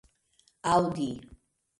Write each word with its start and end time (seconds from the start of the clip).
aŭdi 0.71 1.05